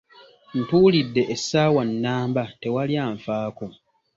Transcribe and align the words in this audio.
Ntuulidde 0.59 1.21
essaawa 1.35 1.81
nnamba, 1.89 2.43
tewali 2.61 2.93
anfaako. 3.07 3.65